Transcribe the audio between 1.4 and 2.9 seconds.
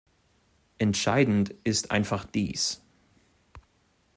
ist einfach dies.